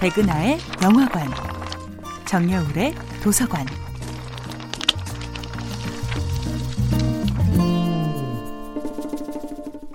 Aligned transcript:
백은하의 0.00 0.58
영화관, 0.80 1.28
정여울의 2.24 2.94
도서관. 3.20 3.66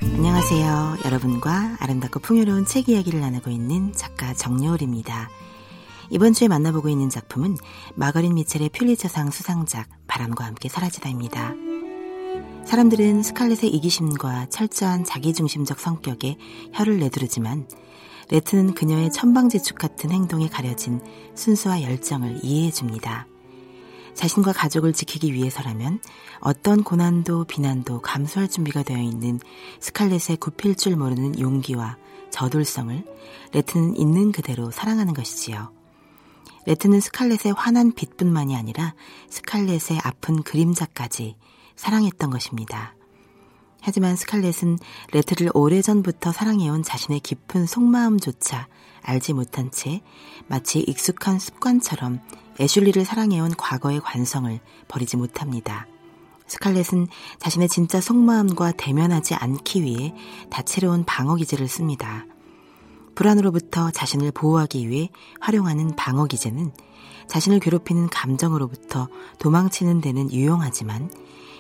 안녕하세요. 0.01 0.97
여러분과 1.05 1.77
아름답고 1.79 2.19
풍요로운 2.19 2.65
책 2.65 2.89
이야기를 2.89 3.21
나누고 3.21 3.49
있는 3.49 3.93
작가 3.93 4.33
정여울입니다. 4.33 5.29
이번 6.09 6.33
주에 6.33 6.49
만나보고 6.49 6.89
있는 6.89 7.09
작품은 7.09 7.55
마거린 7.95 8.33
미첼의 8.35 8.69
퓰리처상 8.73 9.31
수상작 9.31 9.87
바람과 10.07 10.43
함께 10.43 10.67
사라지다입니다. 10.67 11.53
사람들은 12.65 13.23
스칼렛의 13.23 13.69
이기심과 13.69 14.47
철저한 14.49 15.05
자기중심적 15.05 15.79
성격에 15.79 16.37
혀를 16.73 16.99
내두르지만 16.99 17.67
레트는 18.29 18.73
그녀의 18.73 19.11
천방지축 19.11 19.77
같은 19.77 20.11
행동에 20.11 20.47
가려진 20.47 21.01
순수와 21.35 21.81
열정을 21.81 22.39
이해해 22.43 22.71
줍니다. 22.71 23.27
자신과 24.13 24.53
가족을 24.53 24.93
지키기 24.93 25.33
위해서라면 25.33 25.99
어떤 26.39 26.83
고난도 26.83 27.45
비난도 27.45 28.01
감수할 28.01 28.47
준비가 28.47 28.83
되어 28.83 28.99
있는 28.99 29.39
스칼렛의 29.79 30.37
굽힐 30.39 30.75
줄 30.75 30.95
모르는 30.95 31.39
용기와 31.39 31.97
저돌성을 32.29 33.03
레트는 33.53 33.95
있는 33.95 34.31
그대로 34.31 34.71
사랑하는 34.71 35.13
것이지요. 35.13 35.71
레트는 36.65 36.99
스칼렛의 37.01 37.53
환한 37.55 37.91
빛뿐만이 37.91 38.55
아니라 38.55 38.95
스칼렛의 39.29 39.99
아픈 40.03 40.43
그림자까지 40.43 41.35
사랑했던 41.75 42.29
것입니다. 42.29 42.95
하지만 43.85 44.15
스칼렛은 44.15 44.79
레트를 45.11 45.51
오래전부터 45.53 46.31
사랑해온 46.31 46.83
자신의 46.83 47.19
깊은 47.19 47.65
속마음조차 47.65 48.69
알지 49.01 49.33
못한 49.33 49.71
채 49.71 50.01
마치 50.47 50.79
익숙한 50.79 51.37
습관처럼 51.37 52.21
애슐리를 52.61 53.03
사랑해온 53.03 53.55
과거의 53.57 53.99
관성을 53.99 54.57
버리지 54.87 55.17
못합니다. 55.17 55.85
스칼렛은 56.47 57.07
자신의 57.39 57.67
진짜 57.67 57.99
속마음과 57.99 58.71
대면하지 58.77 59.35
않기 59.35 59.83
위해 59.83 60.15
다채로운 60.49 61.03
방어 61.03 61.35
기제를 61.35 61.67
씁니다. 61.67 62.25
불안으로부터 63.15 63.91
자신을 63.91 64.31
보호하기 64.31 64.87
위해 64.87 65.09
활용하는 65.41 65.97
방어 65.97 66.25
기제는 66.25 66.71
자신을 67.27 67.59
괴롭히는 67.59 68.07
감정으로부터 68.07 69.09
도망치는 69.39 69.99
데는 69.99 70.31
유용하지만 70.31 71.09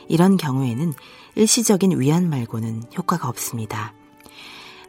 이런 0.07 0.37
경우에는 0.37 0.93
일시적인 1.35 1.99
위안 1.99 2.29
말고는 2.29 2.83
효과가 2.97 3.27
없습니다. 3.29 3.93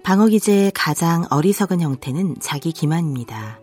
방어 0.02 0.26
기제의 0.26 0.72
가장 0.74 1.24
어리석은 1.30 1.80
형태는 1.80 2.36
자기 2.40 2.72
기만입니다. 2.72 3.58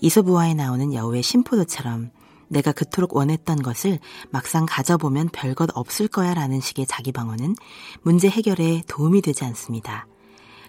이소부화에 0.00 0.54
나오는 0.54 0.92
여우의 0.92 1.22
심포도처럼 1.22 2.10
내가 2.48 2.72
그토록 2.72 3.16
원했던 3.16 3.62
것을 3.62 3.98
막상 4.30 4.66
가져보면 4.68 5.28
별것 5.30 5.70
없을 5.74 6.08
거야 6.08 6.34
라는 6.34 6.60
식의 6.60 6.86
자기 6.86 7.12
방어는 7.12 7.54
문제 8.02 8.28
해결에 8.28 8.82
도움이 8.86 9.22
되지 9.22 9.44
않습니다. 9.44 10.06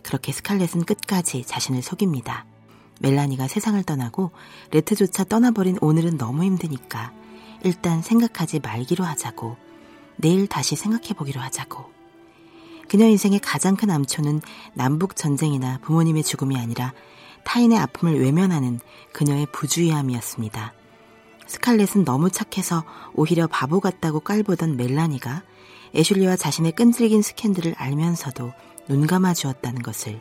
그렇게 0.03 0.31
스칼렛은 0.31 0.85
끝까지 0.85 1.43
자신을 1.45 1.81
속입니다. 1.81 2.45
멜라니가 3.01 3.47
세상을 3.47 3.81
떠나고 3.83 4.31
레트조차 4.71 5.25
떠나버린 5.25 5.77
오늘은 5.81 6.17
너무 6.17 6.43
힘드니까 6.43 7.13
일단 7.63 8.01
생각하지 8.01 8.59
말기로 8.59 9.03
하자고 9.03 9.57
내일 10.21 10.47
다시 10.47 10.75
생각해보기로 10.75 11.39
하자고 11.39 11.85
그녀 12.89 13.07
인생의 13.07 13.39
가장 13.39 13.75
큰 13.75 13.89
암초는 13.89 14.41
남북 14.73 15.15
전쟁이나 15.15 15.79
부모님의 15.81 16.23
죽음이 16.23 16.57
아니라 16.57 16.93
타인의 17.45 17.77
아픔을 17.77 18.19
외면하는 18.21 18.79
그녀의 19.13 19.47
부주의함이었습니다. 19.53 20.73
스칼렛은 21.47 22.03
너무 22.03 22.29
착해서 22.29 22.83
오히려 23.13 23.47
바보 23.47 23.79
같다고 23.79 24.19
깔보던 24.19 24.75
멜라니가 24.75 25.43
애슐리와 25.95 26.35
자신의 26.35 26.73
끈질긴 26.73 27.21
스캔들을 27.21 27.75
알면서도 27.77 28.51
눈 28.87 29.07
감아 29.07 29.33
주었다는 29.33 29.81
것을 29.81 30.19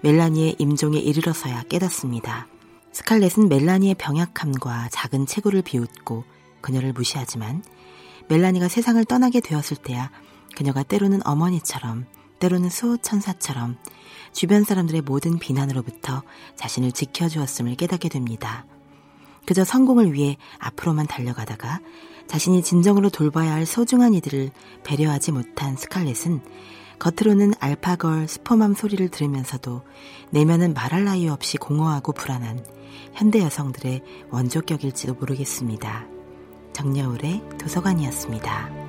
멜라니의 0.00 0.56
임종에 0.58 0.98
이르러서야 0.98 1.64
깨닫습니다. 1.64 2.48
스칼렛은 2.92 3.48
멜라니의 3.48 3.94
병약함과 3.96 4.88
작은 4.90 5.26
체구를 5.26 5.62
비웃고 5.62 6.24
그녀를 6.60 6.92
무시하지만 6.92 7.62
멜라니가 8.28 8.68
세상을 8.68 9.04
떠나게 9.04 9.40
되었을 9.40 9.76
때야 9.76 10.10
그녀가 10.56 10.82
때로는 10.82 11.26
어머니처럼 11.26 12.06
때로는 12.38 12.70
수호천사처럼 12.70 13.76
주변 14.32 14.64
사람들의 14.64 15.02
모든 15.02 15.38
비난으로부터 15.38 16.22
자신을 16.56 16.92
지켜주었음을 16.92 17.74
깨닫게 17.76 18.08
됩니다. 18.08 18.66
그저 19.46 19.64
성공을 19.64 20.12
위해 20.12 20.36
앞으로만 20.58 21.06
달려가다가 21.06 21.80
자신이 22.26 22.62
진정으로 22.62 23.08
돌봐야 23.08 23.52
할 23.52 23.64
소중한 23.64 24.12
이들을 24.12 24.50
배려하지 24.82 25.32
못한 25.32 25.76
스칼렛은 25.76 26.40
겉으로는 26.98 27.54
알파걸 27.60 28.26
스포맘 28.26 28.74
소리를 28.74 29.08
들으면서도 29.08 29.82
내면은 30.30 30.74
말할 30.74 31.04
나위 31.04 31.28
없이 31.28 31.56
공허하고 31.56 32.12
불안한 32.12 32.64
현대 33.14 33.40
여성들의 33.40 34.02
원조격일지도 34.30 35.14
모르겠습니다. 35.14 36.15
정여울의 36.76 37.40
도서관이었습니다. 37.58 38.85